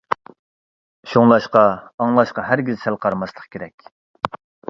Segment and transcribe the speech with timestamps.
[1.11, 1.61] شۇڭلاشقا
[2.05, 3.87] ئاڭلاشقا ھەرگىز سەل قارىماسلىق كېرەك.